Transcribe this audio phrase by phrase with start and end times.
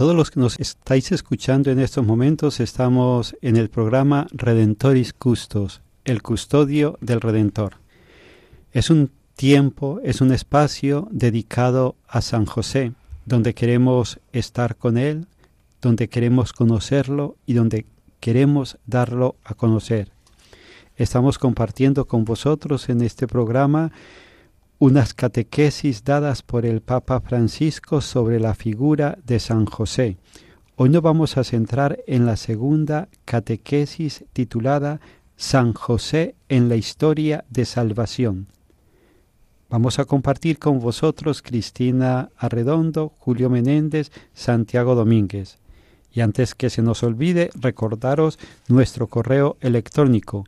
[0.00, 5.82] Todos los que nos estáis escuchando en estos momentos, estamos en el programa Redentoris Custos,
[6.06, 7.74] el custodio del Redentor.
[8.72, 12.94] Es un tiempo, es un espacio dedicado a San José,
[13.26, 15.26] donde queremos estar con Él,
[15.82, 17.84] donde queremos conocerlo y donde
[18.20, 20.12] queremos darlo a conocer.
[20.96, 23.92] Estamos compartiendo con vosotros en este programa
[24.80, 30.16] unas catequesis dadas por el Papa Francisco sobre la figura de San José.
[30.74, 35.02] Hoy nos vamos a centrar en la segunda catequesis titulada
[35.36, 38.46] San José en la historia de salvación.
[39.68, 45.58] Vamos a compartir con vosotros Cristina Arredondo, Julio Menéndez, Santiago Domínguez.
[46.10, 50.46] Y antes que se nos olvide, recordaros nuestro correo electrónico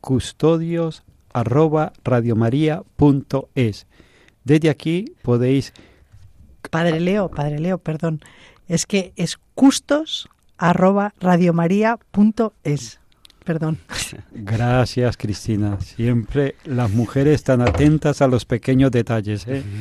[0.00, 3.86] custodios arroba radiomaria.es.
[4.44, 5.74] Desde aquí podéis...
[6.70, 8.20] Padre Leo, Padre Leo, perdón.
[8.68, 13.00] Es que es custos arroba radiomaria.es.
[13.44, 13.78] Perdón.
[14.32, 15.78] Gracias, Cristina.
[15.80, 19.46] Siempre las mujeres están atentas a los pequeños detalles.
[19.46, 19.62] ¿eh?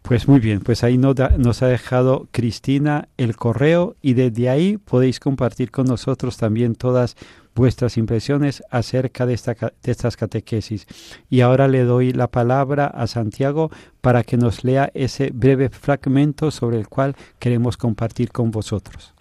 [0.00, 4.48] Pues muy bien, pues ahí nos, da, nos, ha dejado Cristina el correo y desde
[4.48, 7.14] ahí podéis compartir con nosotros también todas
[7.58, 10.86] vuestras impresiones acerca de, esta, de estas catequesis.
[11.28, 16.52] Y ahora le doy la palabra a Santiago para que nos lea ese breve fragmento
[16.52, 19.12] sobre el cual queremos compartir con vosotros.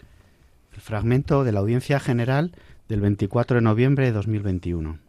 [0.72, 2.52] El fragmento de la audiencia general
[2.88, 5.00] del 24 de noviembre de 2021.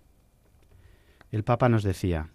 [1.30, 2.30] El Papa nos decía,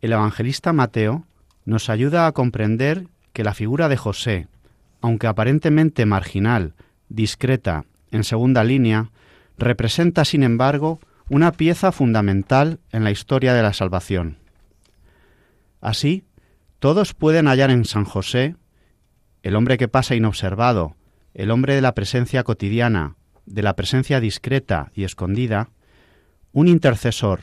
[0.00, 1.24] el evangelista Mateo
[1.64, 4.48] nos ayuda a comprender que la figura de José,
[5.00, 6.74] aunque aparentemente marginal,
[7.08, 9.12] discreta, en segunda línea,
[9.58, 14.38] representa, sin embargo, una pieza fundamental en la historia de la salvación.
[15.80, 16.24] Así,
[16.78, 18.56] todos pueden hallar en San José,
[19.42, 20.96] el hombre que pasa inobservado,
[21.34, 25.70] el hombre de la presencia cotidiana, de la presencia discreta y escondida,
[26.52, 27.40] un intercesor,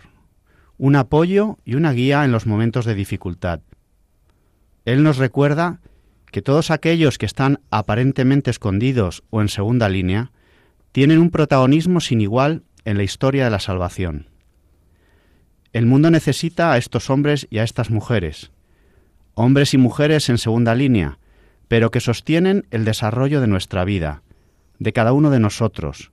[0.78, 3.62] un apoyo y una guía en los momentos de dificultad.
[4.86, 5.82] Él nos recuerda
[6.32, 10.32] que todos aquellos que están aparentemente escondidos o en segunda línea
[10.92, 14.28] tienen un protagonismo sin igual en la historia de la salvación.
[15.72, 18.52] El mundo necesita a estos hombres y a estas mujeres,
[19.36, 21.20] hombres y mujeres en segunda línea,
[21.68, 24.24] pero que sostienen el desarrollo de nuestra vida,
[24.80, 26.12] de cada uno de nosotros,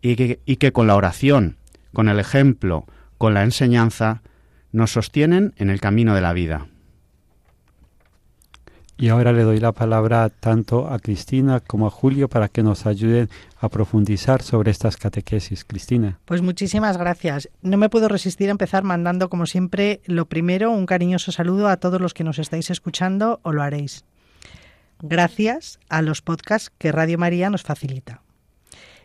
[0.00, 1.56] y que, con la oración,
[1.92, 2.86] con el ejemplo,
[3.18, 4.22] con la enseñanza,
[4.70, 6.68] nos sostienen en el camino de la vida.
[8.96, 12.86] Y ahora le doy la palabra tanto a Cristina como a Julio para que nos
[12.86, 15.64] ayuden a profundizar sobre estas catequesis.
[15.64, 16.20] Cristina.
[16.24, 17.48] Pues muchísimas gracias.
[17.60, 21.78] No me puedo resistir a empezar mandando, como siempre, lo primero, un cariñoso saludo a
[21.78, 24.04] todos los que nos estáis escuchando o lo haréis.
[25.02, 28.22] Gracias a los podcasts que Radio María nos facilita.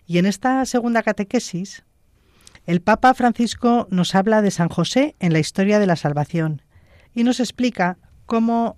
[0.05, 1.83] Y en esta segunda catequesis,
[2.67, 6.61] el Papa Francisco nos habla de San José en la historia de la salvación
[7.15, 7.97] y nos explica
[8.27, 8.77] cómo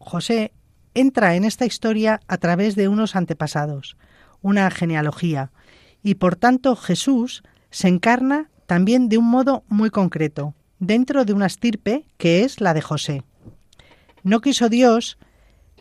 [0.00, 0.52] José
[0.94, 3.96] entra en esta historia a través de unos antepasados,
[4.42, 5.52] una genealogía,
[6.02, 11.46] y por tanto Jesús se encarna también de un modo muy concreto, dentro de una
[11.46, 13.22] estirpe que es la de José.
[14.22, 15.18] No quiso Dios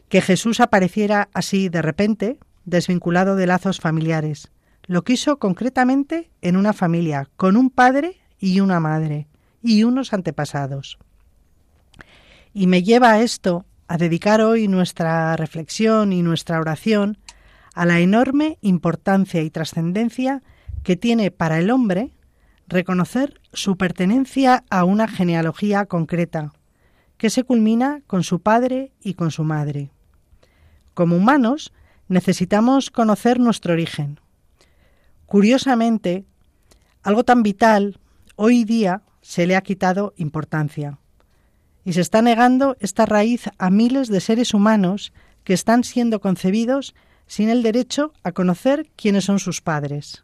[0.10, 4.52] que Jesús apareciera así de repente, desvinculado de lazos familiares.
[4.86, 9.28] Lo quiso concretamente en una familia, con un padre y una madre,
[9.62, 11.00] y unos antepasados.
[12.54, 17.18] Y me lleva a esto, a dedicar hoy nuestra reflexión y nuestra oración
[17.74, 20.44] a la enorme importancia y trascendencia
[20.84, 22.14] que tiene para el hombre
[22.68, 26.54] reconocer su pertenencia a una genealogía concreta,
[27.18, 29.90] que se culmina con su padre y con su madre.
[30.94, 31.74] Como humanos,
[32.08, 34.20] necesitamos conocer nuestro origen.
[35.26, 36.26] Curiosamente,
[37.02, 38.00] algo tan vital
[38.36, 41.00] hoy día se le ha quitado importancia
[41.86, 46.96] y se está negando esta raíz a miles de seres humanos que están siendo concebidos
[47.28, 50.24] sin el derecho a conocer quiénes son sus padres.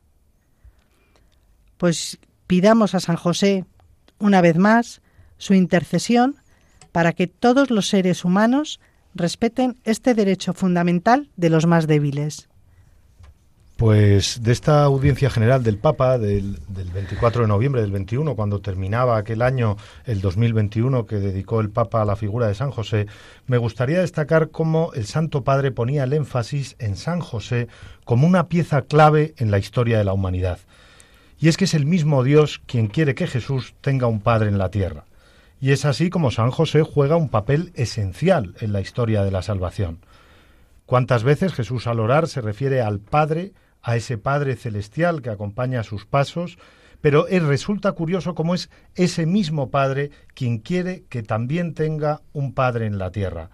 [1.78, 3.66] Pues pidamos a San José,
[4.19, 5.02] una vez más,
[5.38, 6.36] su intercesión
[6.92, 8.80] para que todos los seres humanos
[9.13, 12.50] respeten este derecho fundamental de los más débiles.
[13.77, 19.18] Pues de esta audiencia general del Papa del, 24 de noviembre del 21, cuando terminaba
[19.18, 19.75] aquel año,
[20.06, 23.07] el 2021, que dedicó el Papa a la figura de San José,
[23.48, 27.68] me gustaría destacar cómo el Santo Padre ponía el énfasis en San José
[28.06, 30.60] como una pieza clave en la historia de la humanidad.
[31.38, 34.57] Y es que es el mismo Dios quien quiere que Jesús tenga un Padre en
[34.57, 35.04] la tierra.
[35.60, 39.42] Y es así como San José juega un papel esencial en la historia de la
[39.42, 40.00] salvación.
[40.86, 43.51] ¿Cuántas veces Jesús al orar se refiere al Padre,
[43.85, 46.57] a ese Padre celestial que acompaña sus pasos,
[47.01, 52.87] pero resulta curioso cómo es ese mismo Padre quien quiere que también tenga un Padre
[52.87, 53.51] en la tierra,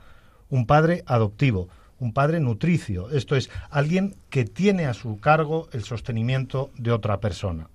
[0.50, 1.68] un Padre adoptivo,
[2.00, 7.20] un Padre nutricio, esto es, alguien que tiene a su cargo el sostenimiento de otra
[7.20, 7.68] persona.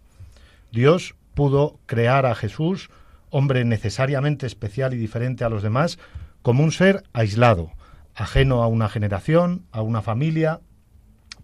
[0.73, 2.89] Dios pudo crear a Jesús,
[3.29, 5.99] hombre necesariamente especial y diferente a los demás,
[6.41, 7.71] como un ser aislado,
[8.15, 10.61] ajeno a una generación, a una familia,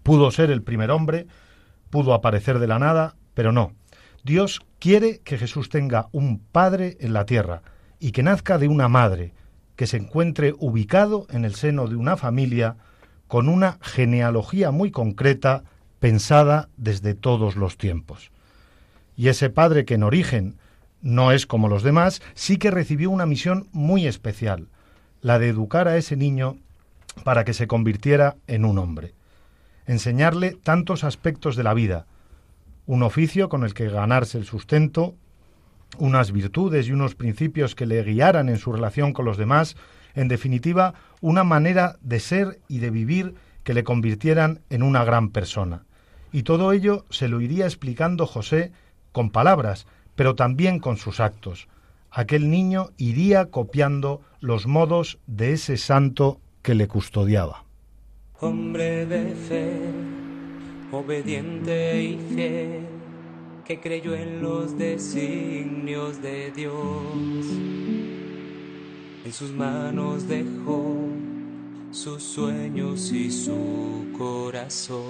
[0.03, 1.27] Pudo ser el primer hombre,
[1.89, 3.73] pudo aparecer de la nada, pero no.
[4.23, 7.61] Dios quiere que Jesús tenga un Padre en la tierra
[7.99, 9.33] y que nazca de una madre,
[9.77, 12.75] que se encuentre ubicado en el seno de una familia
[13.27, 15.63] con una genealogía muy concreta
[15.99, 18.31] pensada desde todos los tiempos.
[19.15, 20.57] Y ese padre que en origen
[21.01, 24.67] no es como los demás, sí que recibió una misión muy especial,
[25.21, 26.57] la de educar a ese niño
[27.23, 29.13] para que se convirtiera en un hombre
[29.85, 32.05] enseñarle tantos aspectos de la vida,
[32.85, 35.15] un oficio con el que ganarse el sustento,
[35.97, 39.75] unas virtudes y unos principios que le guiaran en su relación con los demás,
[40.15, 45.29] en definitiva, una manera de ser y de vivir que le convirtieran en una gran
[45.29, 45.85] persona.
[46.31, 48.71] Y todo ello se lo iría explicando José
[49.11, 49.85] con palabras,
[50.15, 51.67] pero también con sus actos.
[52.11, 57.63] Aquel niño iría copiando los modos de ese santo que le custodiaba
[58.43, 59.71] hombre de fe,
[60.91, 62.85] obediente y fiel,
[63.63, 67.45] que creyó en los designios de Dios.
[69.25, 70.97] En sus manos dejó
[71.91, 75.03] sus sueños y su corazón.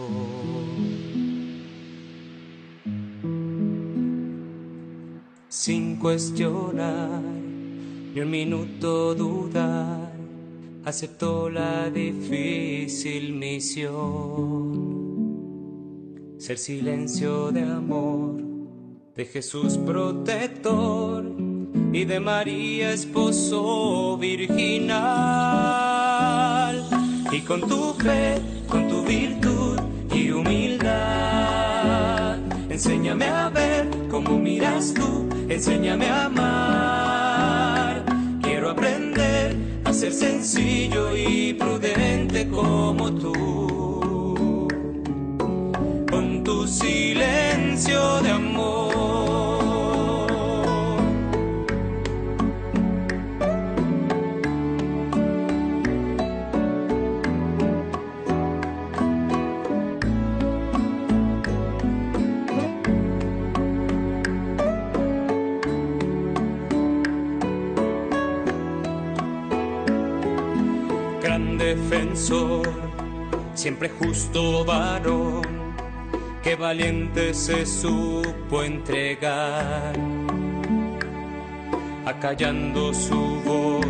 [5.50, 7.22] Sin cuestionar
[8.13, 10.12] ni un minuto dudar
[10.86, 14.84] aceptó la difícil misión.
[16.38, 18.42] Ser silencio de amor,
[19.16, 21.25] de Jesús protector
[21.94, 25.04] y de María esposo virginal.
[27.32, 29.80] Y con tu fe, con tu virtud
[30.13, 30.90] y humildad,
[32.70, 37.12] enséñame a ver cómo miras tú, enséñame a amar.
[40.03, 44.67] Ser sencillo y prudente como tú,
[46.12, 48.92] con tu silencio de amor.
[71.93, 72.67] Defensor,
[73.53, 75.43] siempre justo varón,
[76.41, 79.93] que valiente se supo entregar,
[82.05, 83.85] acallando su voz,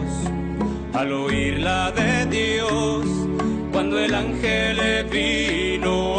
[0.94, 3.06] al oírla de Dios,
[3.72, 6.13] cuando el ángel le vino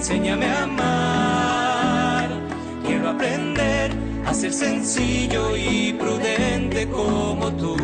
[0.00, 2.28] enséñame a amar.
[2.86, 3.92] Quiero aprender
[4.24, 7.76] a ser sencillo y prudente como tú.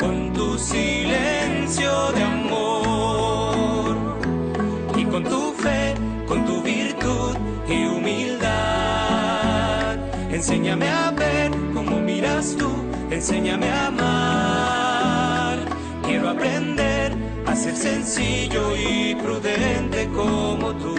[0.00, 3.96] Con tu silencio de amor
[4.96, 5.94] y con tu fe,
[6.26, 7.36] con tu virtud
[7.68, 8.46] y humildad.
[10.32, 12.70] Enséñame a ver cómo miras tú,
[13.10, 15.58] enséñame a amar.
[16.02, 16.85] Quiero aprender
[17.56, 20.94] ser sencillo y prudente como tú.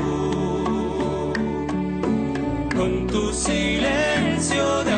[2.76, 4.97] Con tu silencio de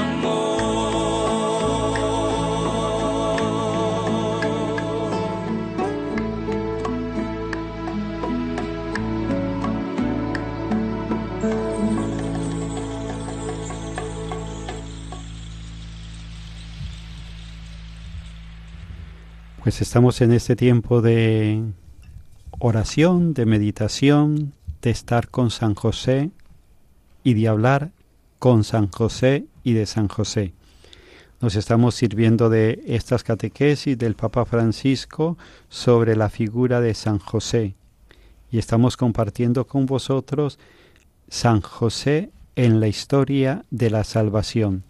[19.79, 21.63] Estamos en este tiempo de
[22.59, 26.31] oración, de meditación, de estar con San José
[27.23, 27.91] y de hablar
[28.39, 30.51] con San José y de San José.
[31.39, 35.37] Nos estamos sirviendo de estas catequesis del Papa Francisco
[35.69, 37.73] sobre la figura de San José
[38.51, 40.59] y estamos compartiendo con vosotros
[41.29, 44.83] San José en la historia de la salvación.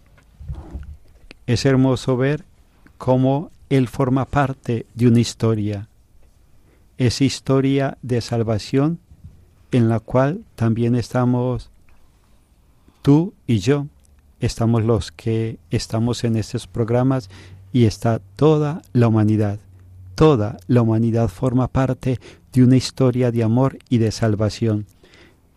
[1.46, 2.44] Es hermoso ver
[2.98, 5.88] cómo él forma parte de una historia,
[6.98, 9.00] esa historia de salvación
[9.72, 11.70] en la cual también estamos
[13.02, 13.88] tú y yo,
[14.40, 17.30] estamos los que estamos en estos programas
[17.72, 19.60] y está toda la humanidad.
[20.16, 22.20] Toda la humanidad forma parte
[22.52, 24.86] de una historia de amor y de salvación.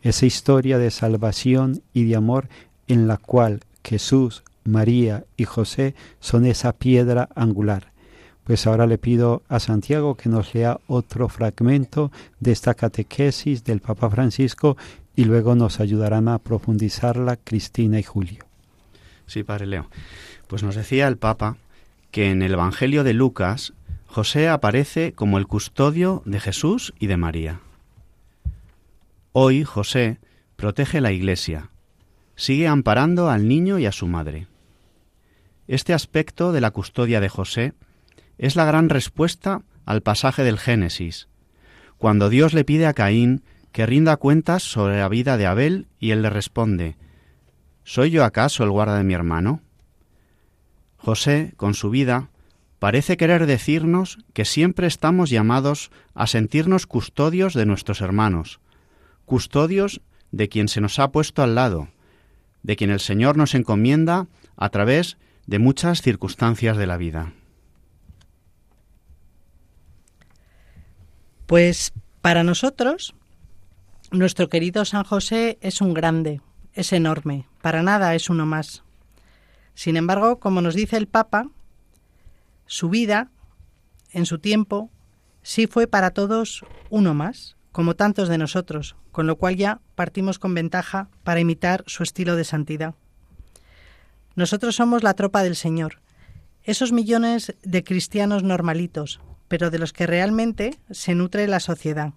[0.02, 2.48] Esa historia de salvación y de amor
[2.86, 7.91] en la cual Jesús, María y José son esa piedra angular.
[8.44, 13.80] Pues ahora le pido a Santiago que nos lea otro fragmento de esta catequesis del
[13.80, 14.76] Papa Francisco
[15.14, 18.44] y luego nos ayudarán a profundizarla Cristina y Julio.
[19.26, 19.88] Sí, Padre Leo.
[20.48, 21.56] Pues nos decía el Papa
[22.10, 23.72] que en el Evangelio de Lucas
[24.06, 27.60] José aparece como el custodio de Jesús y de María.
[29.32, 30.18] Hoy José
[30.56, 31.70] protege la Iglesia,
[32.36, 34.48] sigue amparando al niño y a su madre.
[35.66, 37.72] Este aspecto de la custodia de José
[38.42, 41.28] es la gran respuesta al pasaje del Génesis,
[41.96, 46.10] cuando Dios le pide a Caín que rinda cuentas sobre la vida de Abel y
[46.10, 46.96] él le responde,
[47.84, 49.62] ¿Soy yo acaso el guarda de mi hermano?
[50.96, 52.30] José, con su vida,
[52.80, 58.58] parece querer decirnos que siempre estamos llamados a sentirnos custodios de nuestros hermanos,
[59.24, 60.00] custodios
[60.32, 61.90] de quien se nos ha puesto al lado,
[62.64, 67.34] de quien el Señor nos encomienda a través de muchas circunstancias de la vida.
[71.52, 71.92] Pues
[72.22, 73.14] para nosotros,
[74.10, 76.40] nuestro querido San José es un grande,
[76.72, 78.84] es enorme, para nada es uno más.
[79.74, 81.50] Sin embargo, como nos dice el Papa,
[82.64, 83.28] su vida,
[84.12, 84.88] en su tiempo,
[85.42, 90.38] sí fue para todos uno más, como tantos de nosotros, con lo cual ya partimos
[90.38, 92.94] con ventaja para imitar su estilo de santidad.
[94.36, 96.00] Nosotros somos la tropa del Señor,
[96.62, 99.20] esos millones de cristianos normalitos,
[99.52, 102.14] pero de los que realmente se nutre la sociedad.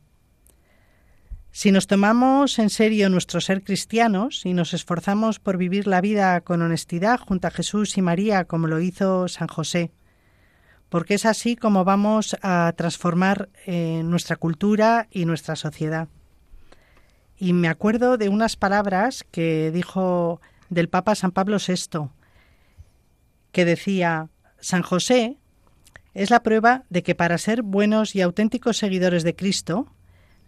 [1.52, 6.40] Si nos tomamos en serio nuestro ser cristianos y nos esforzamos por vivir la vida
[6.40, 9.92] con honestidad junto a Jesús y María como lo hizo San José,
[10.88, 16.08] porque es así como vamos a transformar eh, nuestra cultura y nuestra sociedad.
[17.38, 20.40] Y me acuerdo de unas palabras que dijo
[20.70, 22.12] del Papa San Pablo VI,
[23.52, 24.30] que decía,
[24.62, 25.36] San José
[26.16, 29.94] es la prueba de que para ser buenos y auténticos seguidores de Cristo,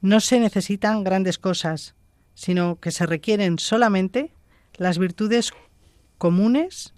[0.02, 1.94] no se necesitan grandes cosas,
[2.34, 4.32] sino que se requieren solamente
[4.78, 5.52] las virtudes
[6.18, 6.94] comunes,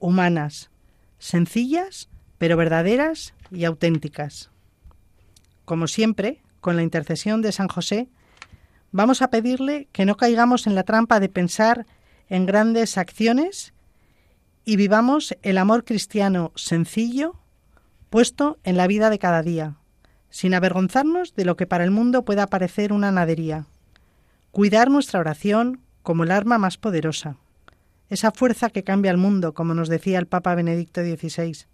[0.00, 0.70] humanas,
[1.18, 4.50] sencillas, pero verdaderas y auténticas.
[5.64, 8.08] Como siempre, con la intercesión de San José,
[8.90, 11.86] vamos a pedirle que no caigamos en la trampa de pensar
[12.28, 13.74] en grandes acciones
[14.64, 17.45] y vivamos el amor cristiano sencillo
[18.16, 19.74] puesto en la vida de cada día,
[20.30, 23.66] sin avergonzarnos de lo que para el mundo pueda parecer una nadería.
[24.52, 27.36] Cuidar nuestra oración como el arma más poderosa,
[28.08, 31.66] esa fuerza que cambia el mundo, como nos decía el Papa Benedicto XVI,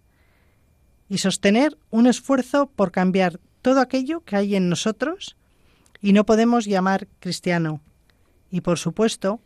[1.09, 5.37] y sostener un esfuerzo por cambiar todo aquello que hay en nosotros
[6.01, 7.81] y no podemos llamar cristiano.
[8.51, 9.39] Y por supuesto,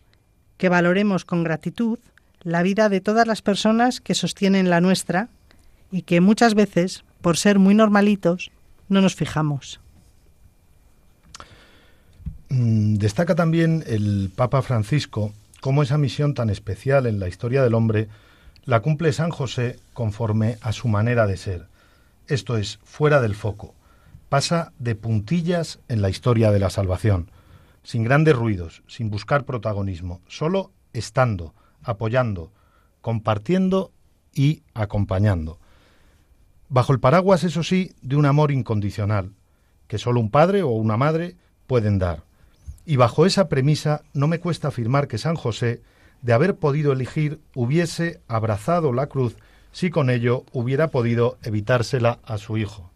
[0.56, 1.98] que valoremos con gratitud
[2.40, 5.28] la vida de todas las personas que sostienen la nuestra
[5.90, 8.50] y que muchas veces, por ser muy normalitos,
[8.88, 9.80] no nos fijamos.
[12.48, 17.74] Mm, destaca también el Papa Francisco cómo esa misión tan especial en la historia del
[17.74, 18.08] hombre
[18.64, 21.66] la cumple San José conforme a su manera de ser.
[22.28, 23.74] Esto es, fuera del foco.
[24.28, 27.30] Pasa de puntillas en la historia de la salvación,
[27.84, 32.52] sin grandes ruidos, sin buscar protagonismo, solo estando, apoyando,
[33.00, 33.92] compartiendo
[34.34, 35.60] y acompañando.
[36.68, 39.32] Bajo el paraguas, eso sí, de un amor incondicional,
[39.86, 42.24] que solo un padre o una madre pueden dar.
[42.84, 45.82] Y bajo esa premisa no me cuesta afirmar que San José,
[46.22, 49.36] de haber podido elegir, hubiese abrazado la cruz
[49.72, 52.90] si con ello hubiera podido evitársela a su hijo.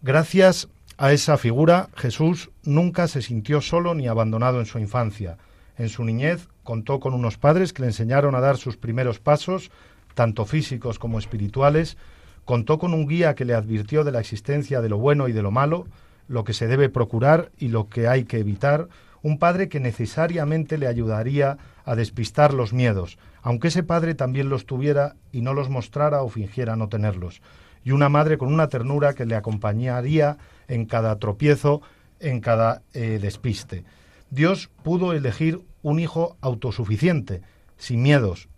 [0.00, 5.38] Gracias a esa figura, Jesús nunca se sintió solo ni abandonado en su infancia.
[5.76, 9.70] En su niñez contó con unos padres que le enseñaron a dar sus primeros pasos,
[10.14, 11.96] tanto físicos como espirituales,
[12.44, 15.42] contó con un guía que le advirtió de la existencia de lo bueno y de
[15.42, 15.86] lo malo,
[16.28, 18.88] lo que se debe procurar y lo que hay que evitar,
[19.22, 24.66] un padre que necesariamente le ayudaría a despistar los miedos, aunque ese padre también los
[24.66, 27.40] tuviera y no los mostrara o fingiera no tenerlos,
[27.84, 31.82] y una madre con una ternura que le acompañaría en cada tropiezo,
[32.20, 33.84] en cada eh, despiste.
[34.30, 37.42] Dios pudo elegir un hijo autosuficiente,
[37.76, 38.48] sin miedos,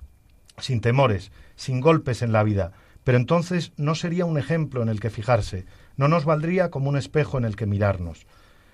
[0.58, 2.72] sin temores, sin golpes en la vida,
[3.04, 6.96] pero entonces no sería un ejemplo en el que fijarse, no nos valdría como un
[6.96, 8.26] espejo en el que mirarnos.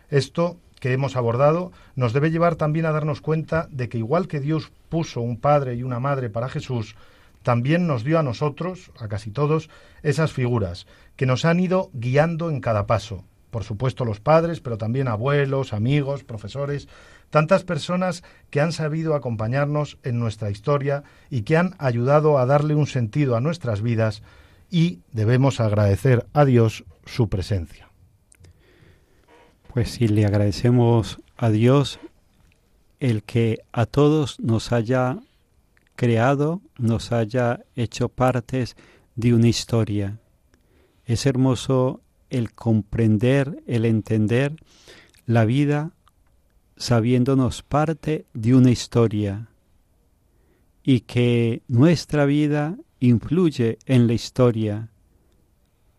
[0.09, 4.41] Esto que hemos abordado nos debe llevar también a darnos cuenta de que igual que
[4.41, 6.97] Dios puso un padre y una madre para Jesús,
[7.43, 9.71] también nos dio a nosotros, a casi todos,
[10.03, 13.25] esas figuras que nos han ido guiando en cada paso.
[13.51, 16.89] Por supuesto los padres, pero también abuelos, amigos, profesores,
[17.31, 22.75] tantas personas que han sabido acompañarnos en nuestra historia y que han ayudado a darle
[22.75, 24.23] un sentido a nuestras vidas
[24.71, 27.89] y debemos agradecer a Dios su presencia.
[29.73, 32.01] Pues sí, le agradecemos a Dios
[32.99, 35.19] el que a todos nos haya
[35.97, 38.77] creado, nos haya hecho partes
[39.15, 40.19] de una historia.
[41.05, 44.57] Es hermoso el comprender, el entender
[45.27, 45.93] la vida
[46.77, 49.49] sabiéndonos parte de una historia
[50.83, 54.89] y que nuestra vida influye en la historia.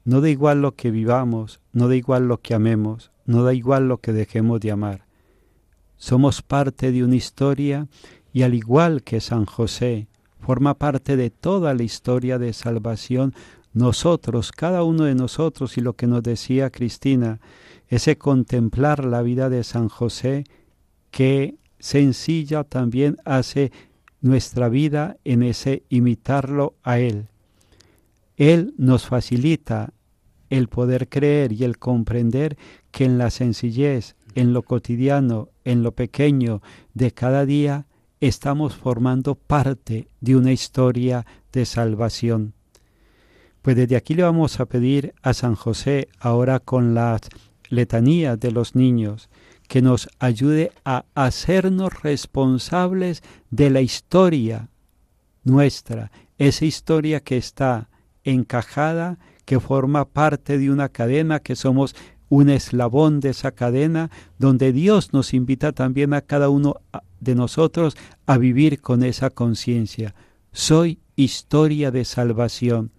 [0.04, 3.88] No da igual lo que vivamos, no da igual lo que amemos, no da igual
[3.88, 5.06] lo que dejemos de amar.
[5.98, 7.88] Somos parte de una historia
[8.34, 10.08] y al igual que San José
[10.39, 13.36] forma parte de toda la historia de salvación,
[13.74, 17.40] nosotros, cada uno de nosotros, y lo que nos decía Cristina,
[17.88, 20.46] ese contemplar la vida de San José
[21.12, 23.72] qué sencilla también hace
[24.22, 27.28] nuestra vida en ese imitarlo a Él.
[28.38, 29.94] Él nos facilita
[30.50, 32.58] el poder creer y el comprender
[32.92, 36.62] que en la sencillez, en lo cotidiano, en lo pequeño
[36.94, 37.88] de cada día,
[38.20, 42.54] estamos formando parte de una historia de salvación.
[43.62, 47.21] Pues desde aquí le vamos a pedir a San José, ahora con las
[47.69, 49.30] letanías de los niños,
[49.67, 53.21] que nos ayude a hacernos responsables
[53.52, 54.69] de la historia
[55.43, 57.89] nuestra, esa historia que está
[58.24, 61.95] encajada, que forma parte de una cadena, que somos
[62.30, 66.78] un eslabón de esa cadena, donde Dios nos invita también a cada uno
[67.19, 67.95] de nosotros
[68.26, 70.15] a vivir con esa conciencia.
[70.52, 72.91] Soy historia de salvación.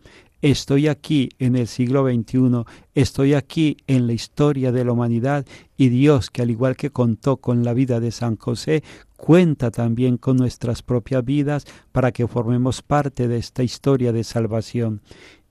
[0.42, 2.64] Estoy aquí en el siglo XXI,
[2.96, 7.36] estoy aquí en la historia de la humanidad y Dios, que al igual que contó
[7.36, 8.82] con la vida de San José,
[9.16, 15.00] cuenta también con nuestras propias vidas para que formemos parte de esta historia de salvación.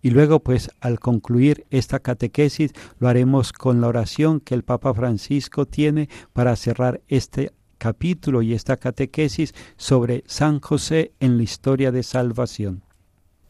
[0.01, 4.93] Y luego, pues, al concluir esta catequesis, lo haremos con la oración que el Papa
[4.93, 11.93] Francisco tiene para cerrar este capítulo y esta catequesis sobre San José en la historia
[11.93, 12.83] de salvación.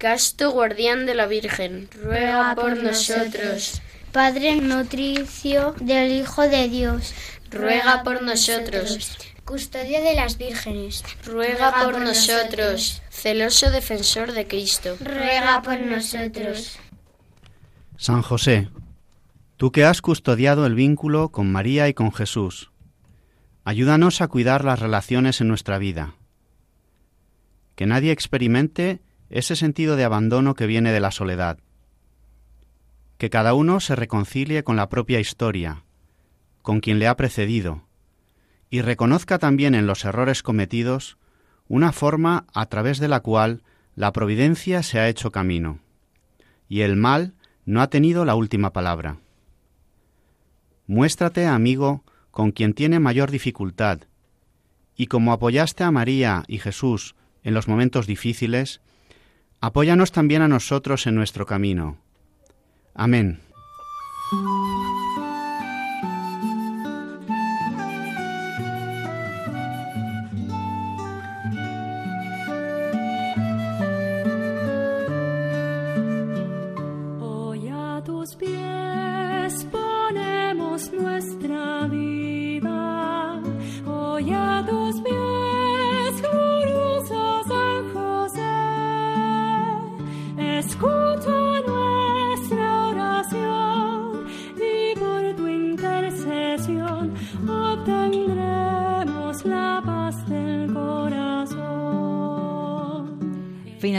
[0.02, 3.84] Casto guardián de la Virgen, ruega por nosotros.
[4.12, 7.14] Padre nutricio del Hijo de Dios,
[7.52, 9.16] ruega por nosotros.
[9.46, 13.04] Custodio de las vírgenes, ruega por nosotros.
[13.12, 16.80] Celoso defensor de Cristo, ruega por nosotros.
[17.96, 18.70] San José,
[19.56, 22.72] tú que has custodiado el vínculo con María y con Jesús,
[23.66, 26.16] ayúdanos a cuidar las relaciones en nuestra vida.
[27.76, 29.00] Que nadie experimente
[29.32, 31.58] ese sentido de abandono que viene de la soledad.
[33.17, 35.84] que cada uno se reconcilie con la propia historia,
[36.63, 37.84] con quien le ha precedido,
[38.72, 41.20] y reconozca también en los errores cometidos
[41.67, 43.62] una forma a través de la cual
[43.96, 45.78] la providencia se ha hecho camino,
[46.67, 49.20] y el mal no ha tenido la última palabra.
[50.88, 54.00] Muéstrate, amigo, con quien tiene mayor dificultad,
[54.96, 57.13] y como apoyaste a María y Jesús
[57.44, 58.82] en los momentos difíciles,
[59.62, 61.97] apóyanos también a nosotros en nuestro camino.
[62.93, 63.39] Amén.